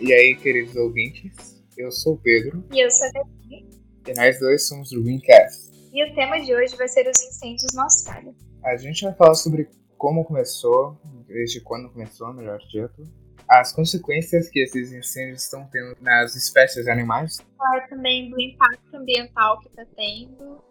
[0.00, 2.64] E aí, queridos ouvintes, eu sou o Pedro.
[2.72, 3.68] E eu sou a Gabi.
[4.08, 5.70] E nós dois somos do Greencast.
[5.92, 8.34] E o tema de hoje vai ser os incêndios na Austrália.
[8.64, 9.68] A gente vai falar sobre
[9.98, 13.04] como começou, desde quando começou, melhor dito,
[13.46, 17.36] as consequências que esses incêndios estão tendo nas espécies animais.
[17.58, 20.64] Falar também do impacto ambiental que está tendo,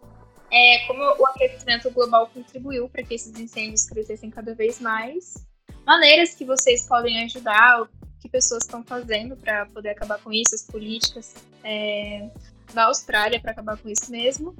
[0.50, 5.34] é, como o aquecimento global contribuiu para que esses incêndios crescessem cada vez mais,
[5.86, 7.88] maneiras que vocês podem ajudar,
[8.20, 11.34] que pessoas estão fazendo para poder acabar com isso, as políticas
[11.64, 12.30] é,
[12.74, 14.54] da Austrália para acabar com isso mesmo.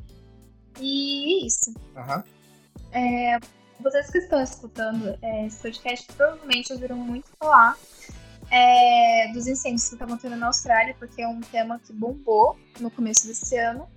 [0.81, 1.75] E é isso.
[1.95, 2.23] Uhum.
[2.93, 3.39] É,
[3.79, 7.77] vocês que estão escutando é, esse podcast provavelmente ouviram muito falar
[8.51, 12.91] é, dos incêndios que estavam tendo na Austrália, porque é um tema que bombou no
[12.91, 13.89] começo desse ano.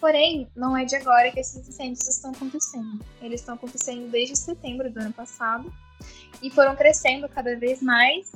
[0.00, 3.04] Porém, não é de agora que esses incêndios estão acontecendo.
[3.20, 5.72] Eles estão acontecendo desde setembro do ano passado
[6.40, 8.30] e foram crescendo cada vez mais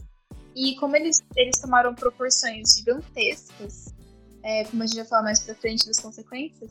[0.54, 3.94] e como eles, eles tomaram proporções gigantescas,
[4.42, 6.70] é, como a gente vai falar mais pra frente das consequências,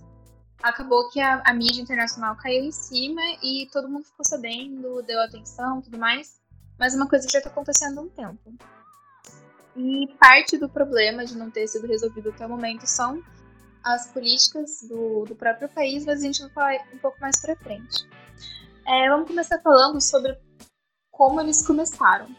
[0.61, 5.19] acabou que a, a, mídia internacional caiu em cima e todo mundo ficou sabendo, deu
[5.21, 6.39] atenção tudo mais.
[6.77, 8.53] Mas uma coisa que já está acontecendo há um tempo.
[9.75, 13.23] E parte do problema de não ter sido resolvido até o momento são
[13.83, 17.55] as políticas do, do próprio país, mas a gente vai falar um pouco mais para
[17.55, 18.07] frente.
[18.87, 20.37] É, vamos começar falando sobre
[21.09, 22.35] como eles começaram.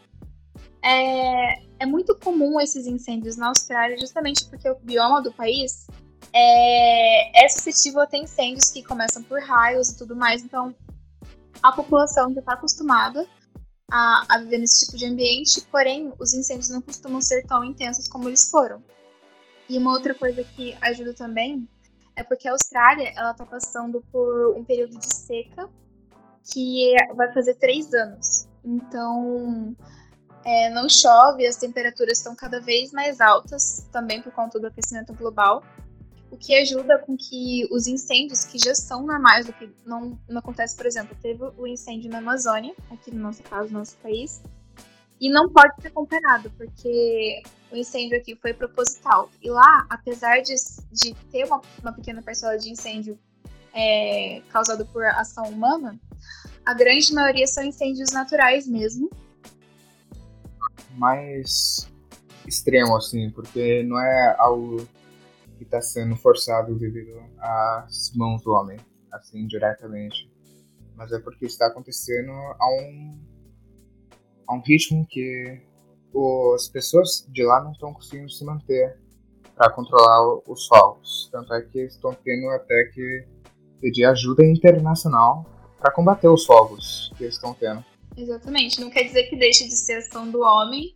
[0.83, 5.87] É, é muito comum esses incêndios na Austrália, justamente porque o bioma do país
[6.33, 10.43] é, é suscetível a ter incêndios que começam por raios e tudo mais.
[10.43, 10.75] Então,
[11.61, 13.25] a população já está acostumada
[13.89, 18.07] a, a, viver nesse tipo de ambiente, porém, os incêndios não costumam ser tão intensos
[18.07, 18.83] como eles foram.
[19.69, 21.67] E uma outra coisa que ajuda também
[22.15, 25.69] é porque a Austrália ela está passando por um período de seca
[26.51, 28.47] que vai fazer três anos.
[28.63, 29.75] Então,
[30.45, 35.13] é, não chove, as temperaturas estão cada vez mais altas, também por conta do aquecimento
[35.13, 35.63] global,
[36.29, 40.39] o que ajuda com que os incêndios, que já são normais, do que não, não
[40.39, 44.41] acontece, por exemplo, teve o incêndio na Amazônia, aqui no nosso caso, no nosso país,
[45.21, 49.29] e não pode ser comparado, porque o incêndio aqui foi proposital.
[49.41, 50.55] E lá, apesar de,
[50.91, 53.17] de ter uma, uma pequena parcela de incêndio
[53.73, 55.97] é, causado por ação humana,
[56.65, 59.09] a grande maioria são incêndios naturais mesmo,
[60.97, 61.91] mais
[62.47, 64.87] extremo, assim, porque não é algo
[65.57, 68.79] que está sendo forçado devido às mãos do homem,
[69.11, 70.29] assim, diretamente.
[70.95, 73.19] Mas é porque está acontecendo a um,
[74.47, 75.61] a um ritmo que
[76.55, 78.99] as pessoas de lá não estão conseguindo se manter
[79.55, 81.29] para controlar os fogos.
[81.31, 83.25] Tanto é que estão tendo até que
[83.81, 85.45] pedir ajuda internacional
[85.79, 87.83] para combater os fogos que estão tendo.
[88.15, 88.79] Exatamente.
[88.79, 90.95] Não quer dizer que deixe de ser ação do homem,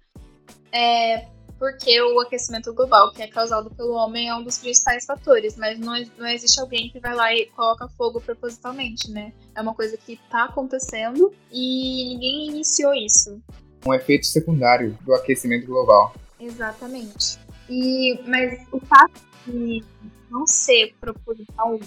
[0.71, 5.55] é, porque o aquecimento global, que é causado pelo homem, é um dos principais fatores,
[5.57, 9.33] mas não, não existe alguém que vai lá e coloca fogo propositalmente, né?
[9.55, 13.41] É uma coisa que está acontecendo e ninguém iniciou isso.
[13.85, 16.13] Um efeito secundário do aquecimento global.
[16.39, 17.39] Exatamente.
[17.69, 19.83] E, mas o fato de
[20.29, 21.79] não ser proposital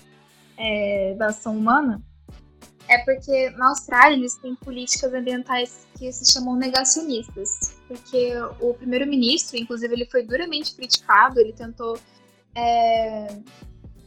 [0.57, 2.03] é, da ação humana
[2.91, 7.77] é porque na Austrália eles têm políticas ambientais que se chamam negacionistas.
[7.87, 11.97] Porque o primeiro-ministro, inclusive, ele foi duramente criticado, ele tentou
[12.53, 13.29] é,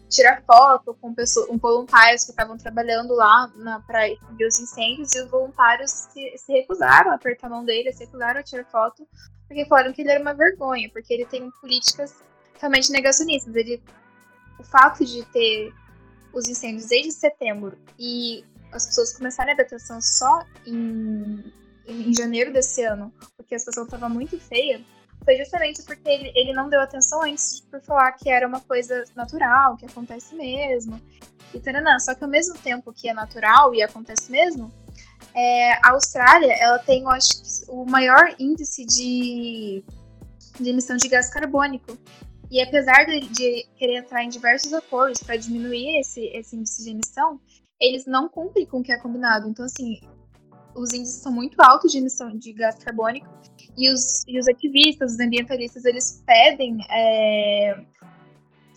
[0.09, 3.49] tirar foto com, pessoas, com voluntários que estavam trabalhando lá
[3.87, 7.93] para extinguir os incêndios, e os voluntários se, se, recusaram a apertar a mão dele,
[7.93, 9.07] se recusaram a tirar foto,
[9.47, 12.13] porque falaram que ele era uma vergonha, porque ele tem políticas
[12.59, 13.55] realmente negacionistas.
[13.55, 13.81] Ele,
[14.59, 15.73] o fato de ter
[16.33, 21.43] os incêndios desde setembro e as pessoas começarem a dar atenção só em,
[21.85, 24.81] em janeiro desse ano, porque a situação estava muito feia,
[25.23, 29.03] foi justamente porque ele, ele não deu atenção antes por falar que era uma coisa
[29.15, 31.01] natural, que acontece mesmo,
[31.53, 31.97] e taranã.
[31.99, 34.71] Só que ao mesmo tempo que é natural e acontece mesmo,
[35.33, 37.31] é, a Austrália ela tem, eu acho,
[37.69, 39.83] o maior índice de,
[40.59, 41.97] de emissão de gás carbônico.
[42.51, 46.91] E apesar de, de querer entrar em diversos acordos para diminuir esse, esse índice de
[46.91, 47.39] emissão,
[47.83, 49.47] eles não cumprem com o que é combinado.
[49.49, 49.99] Então, assim,
[50.73, 53.27] os índices são muito altos de emissão de gás carbônico
[53.77, 57.83] e os, e os ativistas, os ambientalistas, eles pedem é,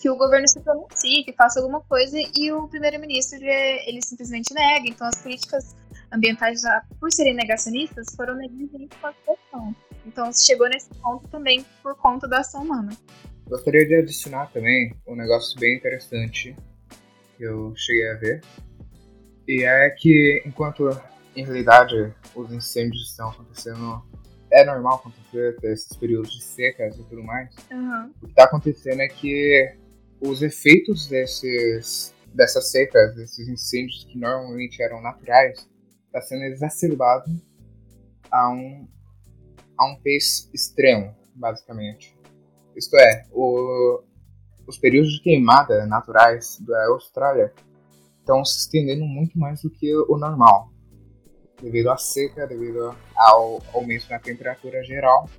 [0.00, 4.88] que o governo se pronuncie, que faça alguma coisa e o primeiro-ministro ele simplesmente nega.
[4.88, 5.76] Então, as políticas
[6.12, 9.76] ambientais, já por serem negacionistas, foram negligentes com a situação.
[10.05, 12.91] Então, chegou nesse ponto também por conta da ação humana.
[13.49, 16.56] Gostaria de adicionar também um negócio bem interessante
[17.37, 18.41] que eu cheguei a ver,
[19.46, 20.90] e é que, enquanto
[21.34, 24.02] em realidade os incêndios estão acontecendo
[24.50, 27.54] é normal acontecer esses períodos de secas e tudo mais.
[27.70, 28.12] Uhum.
[28.22, 29.76] O que está acontecendo é que
[30.20, 35.69] os efeitos desses, dessas secas, desses incêndios que normalmente eram naturais,
[36.06, 37.31] está sendo exacerbado
[38.31, 38.88] a um,
[39.78, 42.16] a um pace extremo, basicamente.
[42.75, 44.02] Isto é, o,
[44.66, 47.52] os períodos de queimada naturais da Austrália
[48.26, 50.73] estão se estendendo muito mais do que o normal,
[51.62, 55.31] devido à seca, devido ao aumento na temperatura geral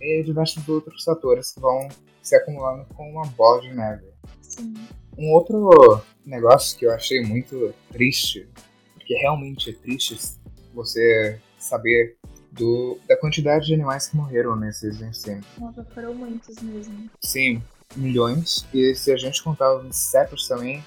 [0.00, 1.88] e diversos outros fatores que vão
[2.22, 4.06] se acumulando com uma bola de neve.
[4.40, 4.74] Sim.
[5.18, 8.48] Um outro negócio que eu achei muito triste,
[8.94, 10.16] porque realmente é triste
[10.72, 12.16] você saber
[12.50, 15.46] do, da quantidade de animais que morreram nesses incêndios.
[15.58, 17.10] Nossa, foram muitos mesmo.
[17.20, 17.62] Sim,
[17.94, 18.66] milhões.
[18.72, 20.82] E se a gente contar os insetos também,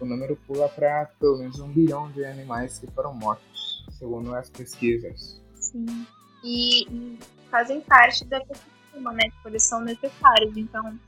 [0.00, 4.50] o número pula para pelo menos um bilhão de animais que foram mortos, segundo as
[4.50, 5.40] pesquisas.
[5.54, 6.06] Sim.
[6.44, 7.18] E, e
[7.50, 9.24] fazem parte da ecossistema, né?
[9.30, 10.56] Tipo, eles são necessários.
[10.56, 10.98] Então,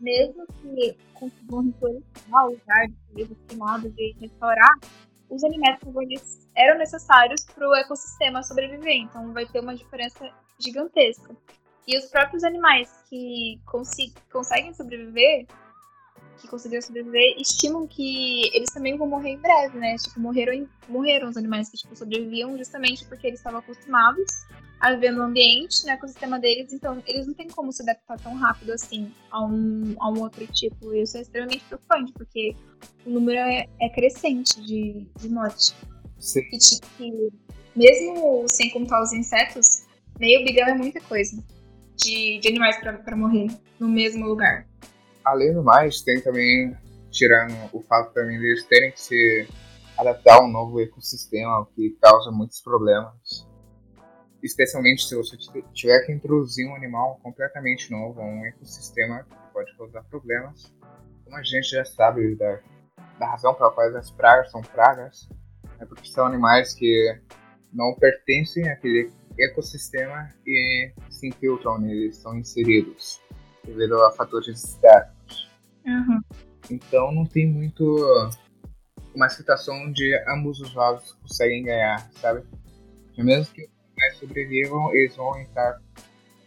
[0.00, 4.72] mesmo que consigam reflorestar o lugar de coisas queimadas e restaurar,
[5.30, 8.96] os alimentos eles eram necessários para o ecossistema sobreviver.
[8.96, 11.34] Então, vai ter uma diferença gigantesca.
[11.86, 15.46] E os próprios animais que conseguem sobreviver,
[16.40, 19.96] que conseguiram sobreviver, estimam que eles também vão morrer em breve, né?
[19.96, 24.46] Tipo, morreram, morreram os animais que tipo, sobreviviam justamente porque eles estavam acostumados
[24.80, 28.34] a viver no ambiente, no ecossistema deles, então eles não têm como se adaptar tão
[28.34, 30.92] rápido assim a um, a um outro tipo.
[30.92, 32.54] E isso é extremamente preocupante, porque
[33.06, 35.74] o número é, é crescente de, de morte.
[36.18, 36.40] Sim.
[36.52, 37.32] E, tipo,
[37.74, 39.86] mesmo sem contar os insetos,
[40.18, 41.42] meio bilhão é muita coisa
[41.96, 43.46] de, de animais para morrer
[43.78, 44.66] no mesmo lugar.
[45.24, 46.76] Além do mais, tem também,
[47.10, 49.48] tirando o fato também deles terem que se
[49.96, 53.48] adaptar a um novo ecossistema, que causa muitos problemas.
[54.42, 55.36] Especialmente se você
[55.72, 60.74] tiver que introduzir um animal completamente novo a um ecossistema que pode causar problemas.
[61.24, 62.60] Como a gente já sabe da,
[63.18, 65.28] da razão pela qual as pragas são pragas,
[65.80, 67.18] é porque são animais que
[67.72, 73.20] não pertencem àquele ecossistema e se infiltram nele, são inseridos
[73.64, 75.13] devido a fatores externos.
[75.84, 76.20] Uhum.
[76.70, 77.84] Então não tem muito
[79.14, 82.42] uma situação onde ambos os lados conseguem ganhar, sabe?
[83.16, 85.80] Mesmo que mais sobrevivam, eles vão entrar,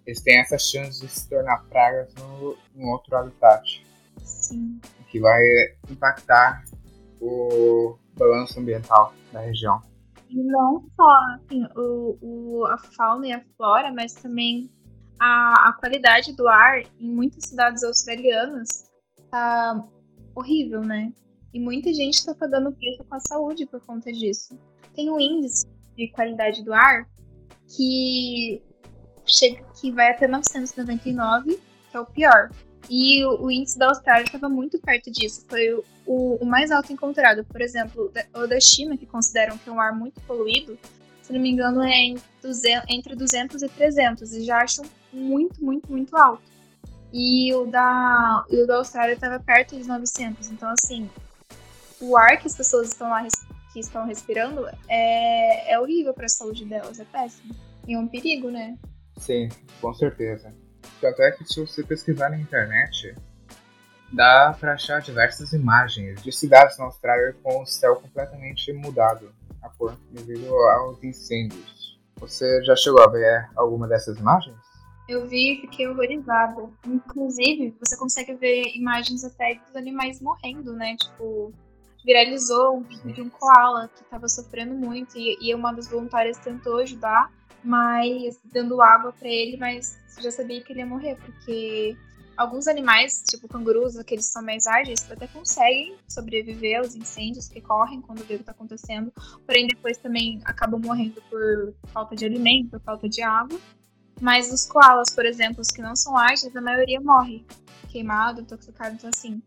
[0.06, 3.86] eles têm essa chance de se tornar pragas no, no outro habitat.
[4.22, 4.80] Sim.
[5.00, 5.42] O que vai
[5.90, 6.64] impactar
[7.22, 9.82] o balanço ambiental da região.
[10.30, 14.70] E não só assim, o, o, a fauna e a flora, mas também
[15.20, 18.92] a, a qualidade do ar em muitas cidades australianas
[19.30, 19.84] tá
[20.36, 21.12] horrível, né?
[21.54, 24.58] E muita gente está pagando preço com a saúde por conta disso.
[24.96, 27.08] Tem um índice de qualidade do ar
[27.76, 28.62] que
[29.26, 31.60] chega que vai até 999,
[31.90, 32.50] que é o pior.
[32.90, 35.46] E o, o índice da Austrália estava muito perto disso.
[35.50, 35.74] Foi
[36.06, 37.44] o, o, mais alto encontrado.
[37.44, 40.78] Por exemplo, o da China, que consideram que é um ar muito poluído,
[41.22, 42.14] se não me engano, é
[42.88, 44.34] entre 200 e 300.
[44.34, 46.44] E já acham muito, muito, muito alto.
[47.12, 50.52] E o da, o da Austrália estava perto de 900.
[50.52, 51.10] Então, assim,
[52.02, 53.26] o ar que as pessoas estão lá
[53.74, 57.56] que estão respirando é, é horrível para a saúde delas, é péssimo.
[57.88, 58.78] E é um perigo, né?
[59.18, 59.50] Sim,
[59.82, 60.54] com certeza.
[61.00, 63.16] Tanto é que se você pesquisar na internet,
[64.12, 69.70] dá para achar diversas imagens de cidades na Austrália com o céu completamente mudado a
[69.70, 71.98] cor devido aos incêndios.
[72.18, 74.67] Você já chegou a ver alguma dessas imagens?
[75.08, 76.70] Eu vi e fiquei horrorizada.
[76.86, 80.96] Inclusive, você consegue ver imagens até dos animais morrendo, né?
[80.98, 81.54] Tipo,
[82.06, 86.38] viralizou um vídeo de um koala que estava sofrendo muito e, e uma das voluntárias
[86.38, 87.32] tentou ajudar,
[87.64, 91.98] mas dando água para ele, mas já sabia que ele ia morrer, porque
[92.38, 98.00] alguns animais, tipo cangurus, que são mais ágeis, até conseguem sobreviver aos incêndios que correm
[98.02, 99.12] quando o que está acontecendo,
[99.46, 103.60] porém depois também acabam morrendo por falta de alimento, por falta de água.
[104.20, 107.46] Mas os koalas, por exemplo, os que não são ágeis, a maioria morre
[107.90, 109.42] queimado, intoxicado, então assim,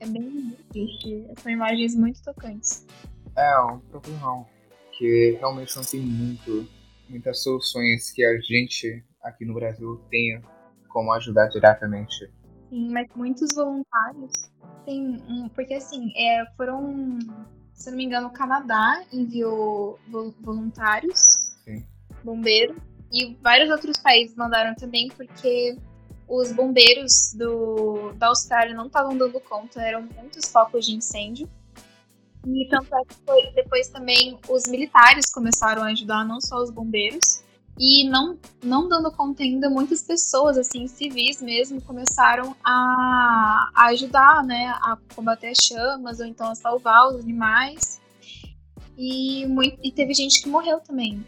[0.00, 1.26] é bem triste.
[1.38, 2.86] São imagens muito tocantes.
[3.36, 4.46] É, um problemão.
[4.92, 6.68] Que realmente não tem muito,
[7.08, 10.40] muitas soluções que a gente aqui no Brasil tenha
[10.88, 12.30] como ajudar diretamente.
[12.70, 14.32] Sim, mas muitos voluntários
[14.84, 15.48] têm um.
[15.48, 17.18] Porque assim, é, foram.
[17.72, 19.98] Se não me engano, o Canadá enviou
[20.40, 21.84] voluntários, Sim.
[22.22, 22.76] bombeiros,
[23.14, 25.78] e vários outros países mandaram também, porque
[26.28, 31.48] os bombeiros do, da Austrália não estavam dando conta, eram muitos focos de incêndio.
[32.44, 36.70] E tanto é que foi, depois também os militares começaram a ajudar, não só os
[36.70, 37.44] bombeiros.
[37.78, 44.44] E não, não dando conta ainda, muitas pessoas, assim, civis mesmo, começaram a, a ajudar,
[44.44, 48.00] né, a combater as chamas, ou então a salvar os animais.
[48.98, 51.24] E, muito, e teve gente que morreu também.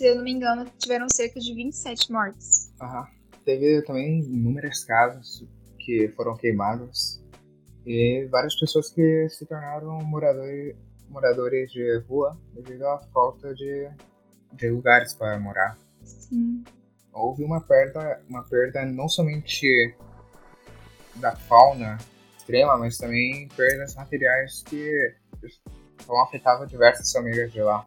[0.00, 2.72] Se eu não me engano, tiveram cerca de 27 mortes.
[2.80, 3.06] Aham.
[3.44, 5.44] Teve também inúmeras casas
[5.78, 7.22] que foram queimadas
[7.84, 10.74] e várias pessoas que se tornaram moradores,
[11.06, 13.90] moradores de rua devido à falta de,
[14.54, 15.76] de lugares para morar.
[16.02, 16.64] Sim.
[17.12, 19.94] Houve uma perda, uma perda não somente
[21.16, 21.98] da fauna
[22.38, 25.14] extrema, mas também perdas materiais que
[26.06, 27.86] vão afetar diversas famílias de lá.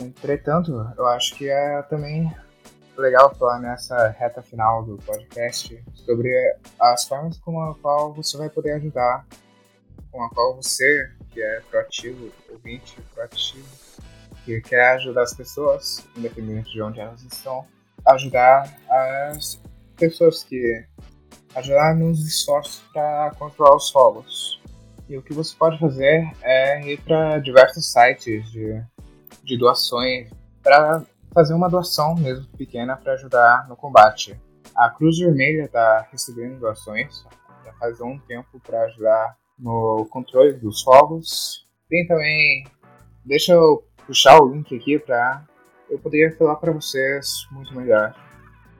[0.00, 2.32] Entretanto, eu acho que é também
[2.96, 6.30] legal falar nessa reta final do podcast sobre
[6.78, 9.26] as formas com a qual você vai poder ajudar,
[10.10, 13.66] com a qual você, que é proativo, ouvinte proativo,
[14.44, 17.66] que quer ajudar as pessoas, independente de onde elas estão,
[18.06, 19.60] ajudar as
[19.96, 20.84] pessoas que
[21.54, 24.60] ajudar nos esforços para controlar os fogos.
[25.08, 28.82] E o que você pode fazer é ir para diversos sites de,
[29.42, 30.30] de doações
[30.62, 34.38] para fazer uma doação mesmo pequena para ajudar no combate.
[34.74, 37.24] A Cruz Vermelha está recebendo doações
[37.64, 41.66] já faz um tempo para ajudar no controle dos fogos.
[41.88, 42.64] Tem também,
[43.24, 45.44] deixa eu puxar o link aqui para
[45.88, 48.14] eu poder falar para vocês muito melhor.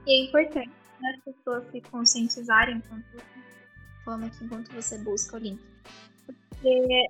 [0.06, 3.22] E é importante né, as pessoas se conscientizarem enquanto
[4.04, 5.60] falando aqui enquanto você busca o link.
[6.26, 7.06] Porque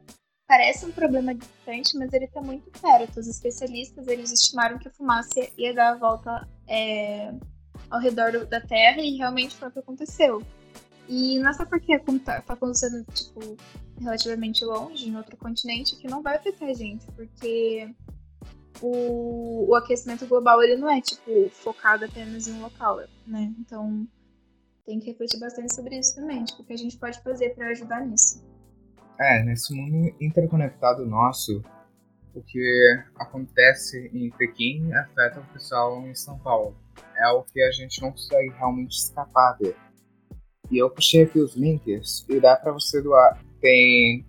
[0.52, 3.21] Parece um problema distante, mas ele está muito perto.
[3.21, 7.32] Os especialistas eles estimaram que a fumaça ia dar a volta é,
[7.88, 10.42] ao redor da Terra e realmente foi o que aconteceu.
[11.09, 13.56] E não é só porque está tá acontecendo tipo,
[13.99, 17.88] relativamente longe, em outro continente, que não vai afetar a gente, porque
[18.82, 23.54] o, o aquecimento global ele não é tipo focado apenas em um local, né?
[23.59, 24.06] Então
[24.85, 27.68] tem que refletir bastante sobre isso também, tipo, o que a gente pode fazer para
[27.68, 28.44] ajudar nisso.
[29.25, 31.62] É, nesse mundo interconectado nosso,
[32.35, 36.75] o que acontece em Pequim afeta o pessoal em São Paulo.
[37.17, 39.76] É o que a gente não consegue realmente escapar dele.
[40.69, 43.38] E eu puxei aqui os links e dá para você doar.
[43.61, 44.26] Tem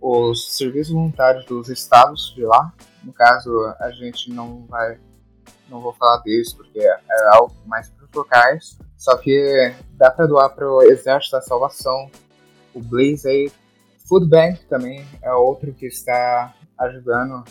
[0.00, 2.72] os serviços voluntários dos estados de lá.
[3.02, 5.00] No caso, a gente não vai.
[5.68, 8.78] Não vou falar deles porque é algo mais para os locais.
[8.96, 12.08] Só que dá para doar para o Exército da Salvação,
[12.72, 13.50] o Blaze aí
[14.08, 17.44] Food Bank também é outro que está ajudando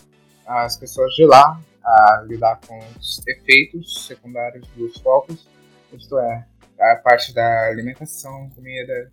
[0.46, 5.48] as pessoas de lá a lidar com os efeitos secundários dos focos,
[5.94, 6.46] isto é,
[6.80, 9.12] a parte da alimentação, comida,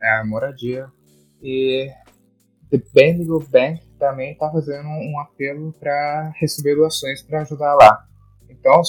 [0.00, 0.86] a moradia.
[1.42, 1.90] E
[2.70, 8.06] The Bendigo Bank também está fazendo um apelo para receber doações para ajudar lá.
[8.48, 8.82] Então,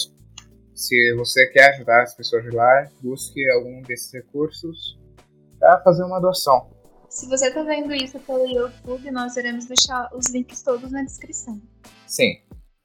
[0.76, 5.00] se você quer ajudar as pessoas de lá, busque algum desses recursos
[5.60, 6.79] para fazer uma doação.
[7.10, 11.60] Se você está vendo isso pelo YouTube, nós iremos deixar os links todos na descrição.
[12.06, 12.38] Sim.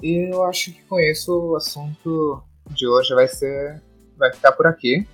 [0.03, 3.83] E eu acho que com isso o assunto de hoje vai ser.
[4.17, 5.07] vai ficar por aqui.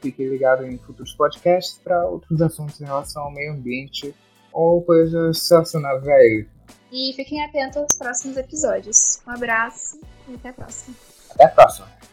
[0.00, 4.14] Fique ligado em futuros podcasts para outros assuntos em relação ao meio ambiente
[4.52, 6.48] ou coisas relacionadas a ele.
[6.92, 9.20] E fiquem atentos aos próximos episódios.
[9.26, 10.96] Um abraço e até a próxima.
[11.30, 12.09] Até a próxima.